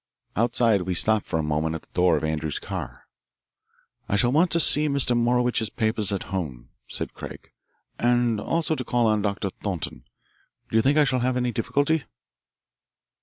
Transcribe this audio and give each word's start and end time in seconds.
Outside 0.35 0.81
we 0.81 0.95
stopped 0.95 1.27
for 1.27 1.37
a 1.37 1.43
moment 1.43 1.75
at 1.75 1.83
the 1.83 1.87
door 1.93 2.17
of 2.17 2.23
Andrews's 2.23 2.57
car. 2.57 3.05
"I 4.09 4.15
shall 4.15 4.31
want 4.31 4.49
to 4.49 4.59
see 4.59 4.87
Mr. 4.89 5.15
Morowitch's 5.15 5.69
papers 5.69 6.11
at 6.11 6.23
home," 6.33 6.69
said 6.87 7.13
Craig, 7.13 7.51
"and 7.99 8.39
also 8.41 8.73
to 8.73 8.83
call 8.83 9.05
on 9.05 9.21
Doctor 9.21 9.51
Thornton. 9.51 10.05
Do 10.71 10.75
you 10.75 10.81
think 10.81 10.97
I 10.97 11.03
shall 11.03 11.19
have 11.19 11.37
any 11.37 11.51
difficulty?" 11.51 12.05